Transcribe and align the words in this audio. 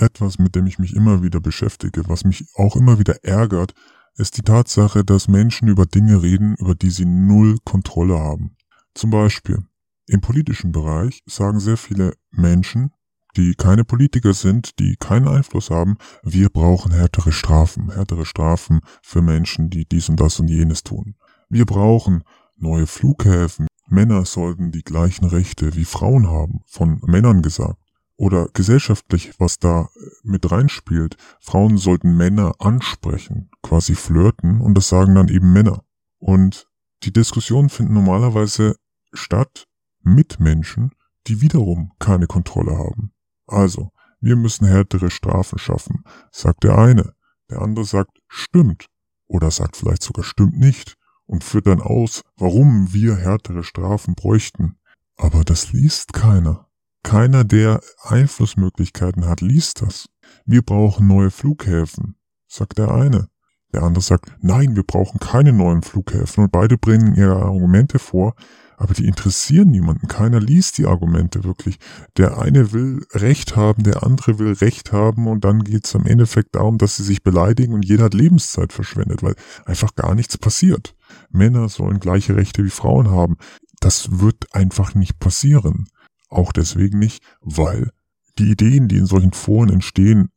etwas, 0.00 0.38
mit 0.38 0.54
dem 0.54 0.66
ich 0.66 0.78
mich 0.78 0.94
immer 0.94 1.22
wieder 1.22 1.40
beschäftige, 1.40 2.08
was 2.08 2.24
mich 2.24 2.46
auch 2.54 2.76
immer 2.76 2.98
wieder 2.98 3.24
ärgert, 3.24 3.74
ist 4.16 4.36
die 4.36 4.42
Tatsache, 4.42 5.04
dass 5.04 5.28
Menschen 5.28 5.68
über 5.68 5.86
Dinge 5.86 6.22
reden, 6.22 6.54
über 6.56 6.74
die 6.74 6.90
sie 6.90 7.06
null 7.06 7.58
Kontrolle 7.64 8.18
haben. 8.18 8.56
Zum 8.94 9.10
Beispiel 9.10 9.64
im 10.06 10.20
politischen 10.20 10.72
Bereich 10.72 11.22
sagen 11.26 11.60
sehr 11.60 11.76
viele 11.76 12.14
Menschen, 12.30 12.90
die 13.36 13.54
keine 13.54 13.84
Politiker 13.84 14.34
sind, 14.34 14.78
die 14.78 14.96
keinen 14.96 15.28
Einfluss 15.28 15.70
haben, 15.70 15.96
wir 16.22 16.48
brauchen 16.48 16.92
härtere 16.92 17.32
Strafen, 17.32 17.90
härtere 17.92 18.26
Strafen 18.26 18.80
für 19.02 19.22
Menschen, 19.22 19.70
die 19.70 19.86
dies 19.86 20.08
und 20.08 20.18
das 20.18 20.40
und 20.40 20.48
jenes 20.48 20.82
tun. 20.82 21.14
Wir 21.48 21.64
brauchen 21.64 22.24
neue 22.56 22.86
Flughäfen. 22.86 23.68
Männer 23.86 24.24
sollten 24.24 24.70
die 24.70 24.82
gleichen 24.82 25.24
Rechte 25.24 25.74
wie 25.74 25.84
Frauen 25.84 26.28
haben, 26.28 26.60
von 26.66 27.00
Männern 27.06 27.42
gesagt. 27.42 27.80
Oder 28.20 28.48
gesellschaftlich, 28.52 29.32
was 29.40 29.58
da 29.58 29.88
äh, 29.96 30.10
mit 30.24 30.52
reinspielt. 30.52 31.16
Frauen 31.40 31.78
sollten 31.78 32.18
Männer 32.18 32.52
ansprechen, 32.58 33.50
quasi 33.62 33.94
flirten, 33.94 34.60
und 34.60 34.74
das 34.74 34.90
sagen 34.90 35.14
dann 35.14 35.28
eben 35.28 35.54
Männer. 35.54 35.84
Und 36.18 36.68
die 37.02 37.14
Diskussionen 37.14 37.70
finden 37.70 37.94
normalerweise 37.94 38.76
statt 39.14 39.64
mit 40.02 40.38
Menschen, 40.38 40.90
die 41.28 41.40
wiederum 41.40 41.92
keine 41.98 42.26
Kontrolle 42.26 42.76
haben. 42.76 43.14
Also, 43.46 43.90
wir 44.20 44.36
müssen 44.36 44.66
härtere 44.66 45.10
Strafen 45.10 45.58
schaffen, 45.58 46.04
sagt 46.30 46.64
der 46.64 46.76
eine. 46.76 47.14
Der 47.48 47.62
andere 47.62 47.86
sagt, 47.86 48.18
stimmt. 48.28 48.88
Oder 49.28 49.50
sagt 49.50 49.78
vielleicht 49.78 50.02
sogar, 50.02 50.24
stimmt 50.24 50.58
nicht. 50.58 50.98
Und 51.24 51.42
führt 51.42 51.68
dann 51.68 51.80
aus, 51.80 52.20
warum 52.36 52.92
wir 52.92 53.16
härtere 53.16 53.64
Strafen 53.64 54.14
bräuchten. 54.14 54.78
Aber 55.16 55.42
das 55.42 55.72
liest 55.72 56.12
keiner. 56.12 56.69
Keiner, 57.02 57.44
der 57.44 57.80
Einflussmöglichkeiten 58.02 59.26
hat, 59.26 59.40
liest 59.40 59.82
das. 59.82 60.08
Wir 60.44 60.62
brauchen 60.62 61.06
neue 61.06 61.30
Flughäfen, 61.30 62.16
sagt 62.46 62.78
der 62.78 62.92
eine. 62.92 63.28
Der 63.72 63.82
andere 63.82 64.02
sagt, 64.02 64.32
nein, 64.40 64.74
wir 64.74 64.82
brauchen 64.82 65.20
keine 65.20 65.52
neuen 65.52 65.82
Flughäfen. 65.82 66.44
Und 66.44 66.52
beide 66.52 66.76
bringen 66.76 67.14
ihre 67.14 67.36
Argumente 67.36 67.98
vor, 67.98 68.34
aber 68.76 68.94
die 68.94 69.06
interessieren 69.06 69.70
niemanden. 69.70 70.08
Keiner 70.08 70.40
liest 70.40 70.78
die 70.78 70.86
Argumente 70.86 71.44
wirklich. 71.44 71.78
Der 72.16 72.38
eine 72.38 72.72
will 72.72 73.06
Recht 73.12 73.54
haben, 73.54 73.84
der 73.84 74.02
andere 74.02 74.38
will 74.38 74.54
Recht 74.54 74.90
haben 74.90 75.28
und 75.28 75.44
dann 75.44 75.62
geht 75.62 75.86
es 75.86 75.94
am 75.94 76.06
Endeffekt 76.06 76.56
darum, 76.56 76.78
dass 76.78 76.96
sie 76.96 77.04
sich 77.04 77.22
beleidigen 77.22 77.74
und 77.74 77.84
jeder 77.84 78.04
hat 78.04 78.14
Lebenszeit 78.14 78.72
verschwendet, 78.72 79.22
weil 79.22 79.36
einfach 79.66 79.94
gar 79.94 80.14
nichts 80.14 80.36
passiert. 80.38 80.96
Männer 81.30 81.68
sollen 81.68 82.00
gleiche 82.00 82.36
Rechte 82.36 82.64
wie 82.64 82.70
Frauen 82.70 83.10
haben. 83.10 83.36
Das 83.80 84.20
wird 84.20 84.54
einfach 84.54 84.94
nicht 84.94 85.18
passieren. 85.20 85.86
Auch 86.30 86.52
deswegen 86.52 86.98
nicht, 86.98 87.22
weil 87.40 87.90
die 88.38 88.50
Ideen, 88.50 88.88
die 88.88 88.96
in 88.96 89.06
solchen 89.06 89.32
Foren 89.32 89.68
entstehen, 89.68 90.30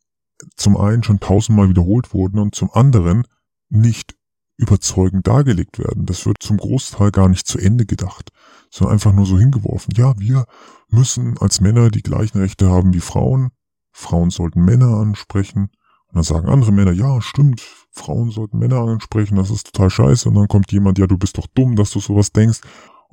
zum 0.56 0.76
einen 0.76 1.02
schon 1.02 1.20
tausendmal 1.20 1.68
wiederholt 1.68 2.12
wurden 2.12 2.38
und 2.38 2.54
zum 2.54 2.70
anderen 2.72 3.26
nicht 3.70 4.14
überzeugend 4.56 5.26
dargelegt 5.26 5.78
werden. 5.78 6.06
Das 6.06 6.26
wird 6.26 6.42
zum 6.42 6.58
Großteil 6.58 7.10
gar 7.10 7.28
nicht 7.28 7.46
zu 7.46 7.58
Ende 7.58 7.86
gedacht, 7.86 8.30
sondern 8.70 8.94
einfach 8.94 9.12
nur 9.12 9.26
so 9.26 9.38
hingeworfen. 9.38 9.94
Ja, 9.96 10.18
wir 10.18 10.44
müssen 10.88 11.38
als 11.38 11.60
Männer 11.60 11.90
die 11.90 12.02
gleichen 12.02 12.38
Rechte 12.38 12.70
haben 12.70 12.94
wie 12.94 13.00
Frauen. 13.00 13.50
Frauen 13.92 14.30
sollten 14.30 14.64
Männer 14.64 14.96
ansprechen. 14.96 15.70
Und 16.08 16.14
dann 16.14 16.22
sagen 16.24 16.48
andere 16.48 16.72
Männer, 16.72 16.92
ja, 16.92 17.20
stimmt, 17.20 17.62
Frauen 17.90 18.30
sollten 18.30 18.58
Männer 18.58 18.80
ansprechen, 18.80 19.36
das 19.36 19.50
ist 19.50 19.72
total 19.72 19.90
scheiße. 19.90 20.28
Und 20.28 20.36
dann 20.36 20.48
kommt 20.48 20.70
jemand, 20.72 20.98
ja, 20.98 21.06
du 21.06 21.18
bist 21.18 21.38
doch 21.38 21.46
dumm, 21.54 21.74
dass 21.76 21.90
du 21.90 22.00
sowas 22.00 22.32
denkst. 22.32 22.60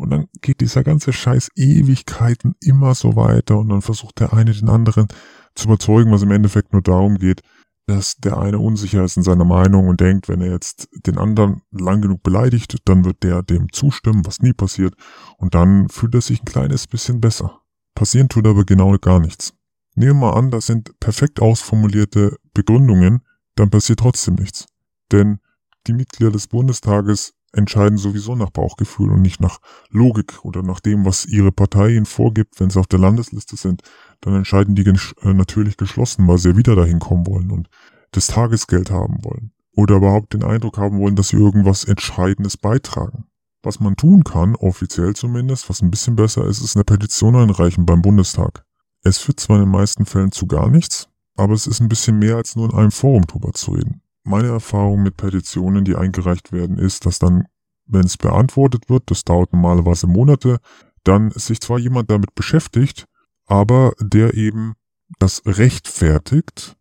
Und 0.01 0.09
dann 0.09 0.25
geht 0.41 0.61
dieser 0.61 0.83
ganze 0.83 1.13
Scheiß 1.13 1.49
Ewigkeiten 1.55 2.55
immer 2.59 2.95
so 2.95 3.15
weiter 3.15 3.59
und 3.59 3.69
dann 3.69 3.83
versucht 3.83 4.19
der 4.19 4.33
eine 4.33 4.51
den 4.51 4.67
anderen 4.67 5.07
zu 5.53 5.67
überzeugen, 5.67 6.11
was 6.11 6.23
im 6.23 6.31
Endeffekt 6.31 6.73
nur 6.73 6.81
darum 6.81 7.19
geht, 7.19 7.43
dass 7.85 8.17
der 8.17 8.39
eine 8.39 8.57
unsicher 8.57 9.03
ist 9.03 9.17
in 9.17 9.21
seiner 9.21 9.45
Meinung 9.45 9.87
und 9.87 10.01
denkt, 10.01 10.27
wenn 10.27 10.41
er 10.41 10.51
jetzt 10.51 10.89
den 11.05 11.19
anderen 11.19 11.61
lang 11.69 12.01
genug 12.01 12.23
beleidigt, 12.23 12.77
dann 12.85 13.05
wird 13.05 13.21
der 13.21 13.43
dem 13.43 13.71
zustimmen, 13.71 14.25
was 14.25 14.39
nie 14.39 14.53
passiert, 14.53 14.95
und 15.37 15.53
dann 15.53 15.87
fühlt 15.89 16.15
er 16.15 16.21
sich 16.21 16.41
ein 16.41 16.45
kleines 16.45 16.87
bisschen 16.87 17.21
besser. 17.21 17.61
Passieren 17.93 18.27
tut 18.27 18.47
aber 18.47 18.63
genau 18.65 18.97
gar 18.97 19.19
nichts. 19.19 19.53
Nehmen 19.93 20.19
wir 20.19 20.31
mal 20.31 20.39
an, 20.39 20.49
das 20.49 20.65
sind 20.65 20.99
perfekt 20.99 21.39
ausformulierte 21.41 22.37
Begründungen, 22.55 23.21
dann 23.53 23.69
passiert 23.69 23.99
trotzdem 23.99 24.33
nichts. 24.33 24.65
Denn 25.11 25.41
die 25.85 25.93
Mitglieder 25.93 26.31
des 26.31 26.47
Bundestages 26.47 27.35
entscheiden 27.53 27.97
sowieso 27.97 28.35
nach 28.35 28.49
Bauchgefühl 28.49 29.11
und 29.11 29.21
nicht 29.21 29.41
nach 29.41 29.59
Logik 29.89 30.43
oder 30.43 30.63
nach 30.63 30.79
dem, 30.79 31.05
was 31.05 31.25
ihre 31.25 31.51
Partei 31.51 31.89
ihnen 31.89 32.05
vorgibt, 32.05 32.59
wenn 32.59 32.69
sie 32.69 32.79
auf 32.79 32.87
der 32.87 32.99
Landesliste 32.99 33.57
sind. 33.57 33.81
Dann 34.21 34.35
entscheiden 34.35 34.75
die 34.75 34.85
äh, 34.85 35.33
natürlich 35.33 35.77
geschlossen, 35.77 36.27
weil 36.27 36.37
sie 36.37 36.55
wieder 36.55 36.75
dahin 36.75 36.99
kommen 36.99 37.27
wollen 37.27 37.51
und 37.51 37.69
das 38.11 38.27
Tagesgeld 38.27 38.91
haben 38.91 39.23
wollen. 39.23 39.51
Oder 39.75 39.97
überhaupt 39.97 40.33
den 40.33 40.43
Eindruck 40.43 40.77
haben 40.77 40.99
wollen, 40.99 41.15
dass 41.15 41.29
sie 41.29 41.37
irgendwas 41.37 41.83
Entscheidendes 41.85 42.57
beitragen. 42.57 43.25
Was 43.63 43.79
man 43.79 43.95
tun 43.95 44.23
kann, 44.23 44.55
offiziell 44.55 45.15
zumindest, 45.15 45.69
was 45.69 45.81
ein 45.81 45.91
bisschen 45.91 46.15
besser 46.15 46.45
ist, 46.45 46.61
ist 46.61 46.75
eine 46.75 46.83
Petition 46.83 47.35
einreichen 47.35 47.85
beim 47.85 48.01
Bundestag. 48.01 48.65
Es 49.03 49.19
führt 49.19 49.39
zwar 49.39 49.57
in 49.57 49.63
den 49.63 49.71
meisten 49.71 50.05
Fällen 50.05 50.31
zu 50.31 50.47
gar 50.47 50.69
nichts, 50.69 51.07
aber 51.35 51.53
es 51.53 51.67
ist 51.67 51.79
ein 51.79 51.89
bisschen 51.89 52.19
mehr 52.19 52.35
als 52.35 52.55
nur 52.55 52.69
in 52.69 52.75
einem 52.75 52.91
Forum 52.91 53.25
drüber 53.25 53.53
zu 53.53 53.71
reden. 53.71 54.01
Meine 54.23 54.49
Erfahrung 54.49 55.03
mit 55.03 55.17
Petitionen, 55.17 55.83
die 55.83 55.95
eingereicht 55.95 56.51
werden, 56.51 56.77
ist, 56.77 57.05
dass 57.05 57.19
dann, 57.19 57.47
wenn 57.85 58.05
es 58.05 58.17
beantwortet 58.17 58.89
wird, 58.89 59.09
das 59.09 59.23
dauert 59.23 59.53
normalerweise 59.53 60.07
Monate, 60.07 60.59
dann 61.03 61.31
sich 61.31 61.59
zwar 61.61 61.79
jemand 61.79 62.11
damit 62.11 62.35
beschäftigt, 62.35 63.05
aber 63.47 63.93
der 63.99 64.35
eben 64.35 64.75
das 65.19 65.41
rechtfertigt 65.45 66.77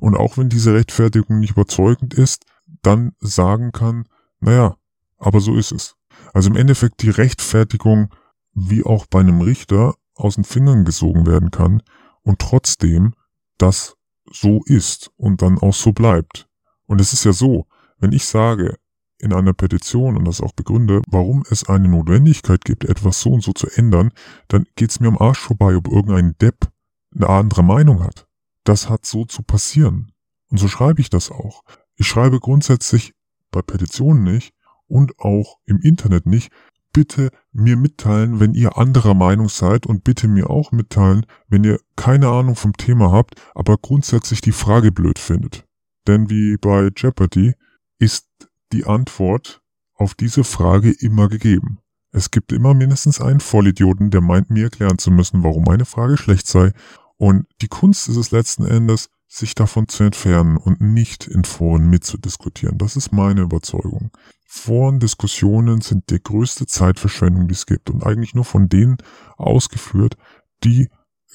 und 0.00 0.16
auch 0.16 0.38
wenn 0.38 0.48
diese 0.48 0.74
Rechtfertigung 0.74 1.40
nicht 1.40 1.52
überzeugend 1.52 2.14
ist, 2.14 2.44
dann 2.82 3.12
sagen 3.20 3.72
kann, 3.72 4.08
naja, 4.40 4.76
aber 5.18 5.40
so 5.40 5.56
ist 5.56 5.72
es. 5.72 5.96
Also 6.32 6.50
im 6.50 6.56
Endeffekt 6.56 7.02
die 7.02 7.10
Rechtfertigung, 7.10 8.12
wie 8.52 8.84
auch 8.84 9.06
bei 9.06 9.20
einem 9.20 9.40
Richter, 9.40 9.94
aus 10.14 10.36
den 10.36 10.44
Fingern 10.44 10.84
gesogen 10.84 11.26
werden 11.26 11.50
kann 11.50 11.82
und 12.22 12.38
trotzdem 12.38 13.14
das 13.58 13.96
so 14.30 14.62
ist 14.64 15.10
und 15.16 15.42
dann 15.42 15.58
auch 15.58 15.74
so 15.74 15.92
bleibt. 15.92 16.48
Und 16.86 17.00
es 17.00 17.12
ist 17.12 17.24
ja 17.24 17.32
so, 17.32 17.66
wenn 17.98 18.12
ich 18.12 18.26
sage 18.26 18.76
in 19.18 19.32
einer 19.32 19.54
Petition 19.54 20.16
und 20.16 20.26
das 20.26 20.40
auch 20.40 20.52
begründe, 20.52 21.00
warum 21.06 21.44
es 21.48 21.68
eine 21.68 21.88
Notwendigkeit 21.88 22.64
gibt, 22.64 22.84
etwas 22.84 23.20
so 23.20 23.30
und 23.30 23.42
so 23.42 23.52
zu 23.52 23.68
ändern, 23.68 24.10
dann 24.48 24.66
geht 24.76 24.90
es 24.90 25.00
mir 25.00 25.08
am 25.08 25.18
Arsch 25.18 25.38
vorbei, 25.38 25.76
ob 25.76 25.88
irgendein 25.88 26.36
Depp 26.38 26.68
eine 27.14 27.28
andere 27.28 27.62
Meinung 27.62 28.02
hat. 28.02 28.26
Das 28.64 28.88
hat 28.88 29.06
so 29.06 29.24
zu 29.24 29.42
passieren. 29.42 30.12
Und 30.50 30.58
so 30.58 30.68
schreibe 30.68 31.00
ich 31.00 31.10
das 31.10 31.30
auch. 31.30 31.62
Ich 31.96 32.06
schreibe 32.06 32.40
grundsätzlich 32.40 33.14
bei 33.50 33.62
Petitionen 33.62 34.24
nicht 34.24 34.52
und 34.86 35.18
auch 35.18 35.58
im 35.64 35.80
Internet 35.80 36.26
nicht, 36.26 36.50
bitte 36.92 37.30
mir 37.52 37.76
mitteilen, 37.76 38.40
wenn 38.40 38.54
ihr 38.54 38.78
anderer 38.78 39.14
Meinung 39.14 39.48
seid 39.48 39.86
und 39.86 40.04
bitte 40.04 40.28
mir 40.28 40.48
auch 40.48 40.72
mitteilen, 40.72 41.26
wenn 41.48 41.64
ihr 41.64 41.80
keine 41.96 42.28
Ahnung 42.28 42.56
vom 42.56 42.72
Thema 42.74 43.12
habt, 43.12 43.34
aber 43.54 43.76
grundsätzlich 43.76 44.40
die 44.40 44.52
Frage 44.52 44.92
blöd 44.92 45.18
findet. 45.18 45.63
Denn 46.06 46.30
wie 46.30 46.56
bei 46.56 46.90
Jeopardy 46.94 47.54
ist 47.98 48.26
die 48.72 48.84
Antwort 48.84 49.62
auf 49.94 50.14
diese 50.14 50.44
Frage 50.44 50.90
immer 50.90 51.28
gegeben. 51.28 51.78
Es 52.10 52.30
gibt 52.30 52.52
immer 52.52 52.74
mindestens 52.74 53.20
einen 53.20 53.40
Vollidioten, 53.40 54.10
der 54.10 54.20
meint 54.20 54.50
mir 54.50 54.64
erklären 54.64 54.98
zu 54.98 55.10
müssen, 55.10 55.42
warum 55.42 55.68
eine 55.68 55.84
Frage 55.84 56.16
schlecht 56.16 56.46
sei. 56.46 56.72
Und 57.16 57.46
die 57.60 57.68
Kunst 57.68 58.08
ist 58.08 58.16
es 58.16 58.30
letzten 58.30 58.64
Endes, 58.64 59.08
sich 59.26 59.54
davon 59.54 59.88
zu 59.88 60.04
entfernen 60.04 60.56
und 60.56 60.80
nicht 60.80 61.26
in 61.26 61.44
Foren 61.44 61.88
mitzudiskutieren. 61.90 62.78
Das 62.78 62.94
ist 62.94 63.12
meine 63.12 63.40
Überzeugung. 63.40 64.12
Foren-Diskussionen 64.46 65.80
sind 65.80 66.10
die 66.10 66.22
größte 66.22 66.66
Zeitverschwendung, 66.66 67.48
die 67.48 67.54
es 67.54 67.66
gibt 67.66 67.90
und 67.90 68.04
eigentlich 68.04 68.34
nur 68.34 68.44
von 68.44 68.68
denen 68.68 68.98
ausgeführt, 69.36 70.16
die 70.62 70.88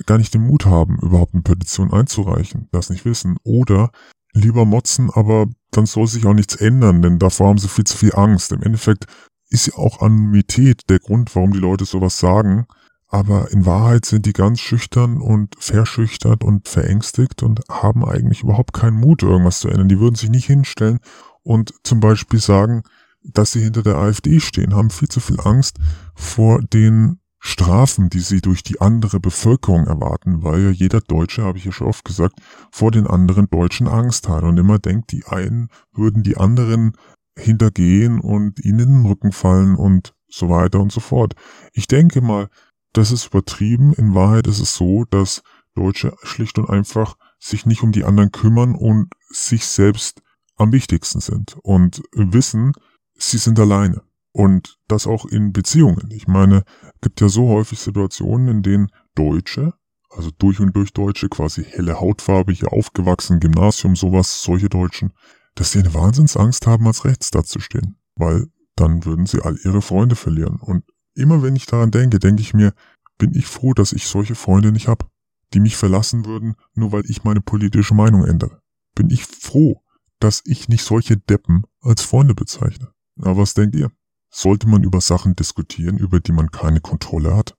gar 0.06 0.18
nicht 0.18 0.34
den 0.34 0.48
Mut 0.48 0.66
haben, 0.66 0.98
überhaupt 1.02 1.34
eine 1.34 1.44
Petition 1.44 1.92
einzureichen, 1.92 2.70
das 2.72 2.90
nicht 2.90 3.04
wissen 3.04 3.38
oder 3.44 3.92
lieber 4.34 4.66
motzen, 4.66 5.10
aber 5.12 5.48
dann 5.72 5.86
soll 5.86 6.08
sich 6.08 6.26
auch 6.26 6.34
nichts 6.34 6.56
ändern, 6.56 7.02
denn 7.02 7.20
davor 7.20 7.50
haben 7.50 7.58
sie 7.58 7.68
viel 7.68 7.86
zu 7.86 7.98
viel 7.98 8.16
Angst. 8.16 8.52
Im 8.52 8.64
Endeffekt 8.64 9.06
ist 9.50 9.68
ja 9.68 9.76
auch 9.76 10.02
Anonymität 10.02 10.90
der 10.90 11.00
Grund, 11.00 11.36
warum 11.36 11.54
die 11.54 11.60
Leute 11.60 11.86
sowas 11.86 12.20
sagen. 12.20 12.66
Aber 13.08 13.52
in 13.52 13.66
Wahrheit 13.66 14.06
sind 14.06 14.28
die 14.28 14.34
ganz 14.34 14.60
schüchtern 14.60 15.18
und 15.18 15.56
verschüchtert 15.58 16.44
und 16.44 16.68
verängstigt 16.68 17.42
und 17.42 17.62
haben 17.68 18.06
eigentlich 18.06 18.44
überhaupt 18.44 18.74
keinen 18.74 18.98
Mut, 18.98 19.24
irgendwas 19.24 19.62
zu 19.62 19.68
ändern. 19.68 19.90
Die 19.90 20.00
würden 20.00 20.16
sich 20.16 20.30
nicht 20.30 20.46
hinstellen 20.46 21.00
und 21.42 21.74
zum 21.84 22.00
Beispiel 22.00 22.40
sagen, 22.40 22.84
dass 23.24 23.52
sie 23.52 23.62
hinter 23.62 23.82
der 23.82 23.98
AfD 23.98 24.40
stehen, 24.40 24.76
haben 24.76 24.92
viel 24.92 25.08
zu 25.08 25.20
viel 25.20 25.40
Angst 25.40 25.78
vor 26.14 26.62
den 26.62 27.19
Strafen, 27.40 28.10
die 28.10 28.20
sie 28.20 28.42
durch 28.42 28.64
die 28.64 28.82
andere 28.82 29.20
Bevölkerung 29.20 29.88
erwarten, 29.88 30.44
weil 30.44 30.62
ja 30.62 30.70
jeder 30.72 31.00
Deutsche, 31.00 31.44
habe 31.44 31.58
ich 31.58 31.66
ja 31.66 31.72
schon 31.72 31.88
oft 31.88 32.04
gesagt, 32.04 32.40
vor 32.72 32.92
den 32.92 33.08
anderen 33.08 33.50
Deutschen 33.50 33.88
Angst 33.88 34.28
hat 34.28 34.44
und 34.44 34.58
immer 34.58 34.78
denkt, 34.78 35.12
die 35.12 35.26
einen 35.26 35.70
würden 35.94 36.24
die 36.24 36.38
anderen 36.38 36.94
hintergehen 37.38 38.20
und 38.20 38.60
ihnen 38.60 38.80
in 38.80 38.88
den 38.88 39.06
Rücken 39.06 39.32
fallen 39.32 39.76
und 39.76 40.14
so 40.28 40.50
weiter 40.50 40.80
und 40.80 40.92
so 40.92 41.00
fort. 41.00 41.34
Ich 41.74 41.88
denke 41.88 42.22
mal, 42.22 42.50
das 42.94 43.12
ist 43.12 43.28
übertrieben. 43.28 43.94
In 43.94 44.14
Wahrheit 44.14 44.48
ist 44.48 44.60
es 44.60 44.76
so, 44.76 45.06
dass 45.10 45.42
Deutsche 45.76 46.16
schlicht 46.24 46.60
und 46.60 46.70
einfach 46.70 47.16
sich 47.40 47.66
nicht 47.66 47.84
um 47.84 47.92
die 47.92 48.04
anderen 48.04 48.32
kümmern 48.32 48.76
und 48.76 49.14
sich 49.30 49.66
selbst 49.66 50.22
am 50.58 50.74
wichtigsten 50.74 51.22
sind 51.22 51.58
und 51.64 52.02
wissen, 52.12 52.74
sie 53.16 53.38
sind 53.38 53.60
alleine. 53.60 54.02
Und 54.32 54.78
das 54.88 55.08
auch 55.08 55.26
in 55.26 55.54
Beziehungen. 55.54 56.12
Ich 56.12 56.28
meine, 56.28 56.64
gibt 57.02 57.22
ja 57.22 57.30
so 57.30 57.50
häufig 57.50 57.80
Situationen, 57.80 58.48
in 58.48 58.64
denen 58.64 58.88
Deutsche, 59.16 59.74
also 60.10 60.32
durch 60.38 60.60
und 60.60 60.76
durch 60.76 60.92
Deutsche, 60.94 61.30
quasi 61.30 61.64
helle 61.64 62.00
Hautfarbe, 62.00 62.52
hier 62.52 62.74
aufgewachsen, 62.74 63.40
Gymnasium, 63.40 63.96
sowas, 63.96 64.42
solche 64.44 64.70
Deutschen, 64.70 65.14
dass 65.56 65.72
sie 65.72 65.80
eine 65.80 65.94
Wahnsinnsangst 65.94 66.66
haben, 66.68 66.88
als 66.88 67.06
rechts 67.06 67.32
dazustehen. 67.32 67.98
Weil 68.16 68.48
dann 68.76 69.06
würden 69.06 69.26
sie 69.26 69.42
all 69.42 69.58
ihre 69.64 69.82
Freunde 69.82 70.16
verlieren. 70.16 70.58
Und 70.60 70.84
immer 71.16 71.44
wenn 71.44 71.56
ich 71.56 71.66
daran 71.66 71.92
denke, 71.92 72.20
denke 72.20 72.42
ich 72.42 72.54
mir, 72.54 72.74
bin 73.18 73.36
ich 73.36 73.46
froh, 73.46 73.74
dass 73.74 73.94
ich 73.94 74.08
solche 74.08 74.36
Freunde 74.36 74.72
nicht 74.72 74.88
habe, 74.88 75.06
die 75.54 75.60
mich 75.60 75.76
verlassen 75.76 76.26
würden, 76.26 76.56
nur 76.74 76.92
weil 76.92 77.04
ich 77.08 77.24
meine 77.24 77.42
politische 77.42 77.94
Meinung 77.94 78.26
ändere. 78.26 78.62
Bin 78.96 79.10
ich 79.10 79.26
froh, 79.26 79.84
dass 80.20 80.42
ich 80.46 80.70
nicht 80.70 80.84
solche 80.84 81.18
Deppen 81.18 81.64
als 81.82 82.02
Freunde 82.02 82.34
bezeichne. 82.34 82.90
Aber 83.20 83.38
was 83.38 83.54
denkt 83.54 83.76
ihr? 83.76 83.92
Sollte 84.32 84.68
man 84.68 84.84
über 84.84 85.02
Sachen 85.02 85.36
diskutieren, 85.36 85.98
über 85.98 86.20
die 86.20 86.32
man 86.32 86.52
keine 86.52 86.82
Kontrolle 86.82 87.36
hat? 87.36 87.56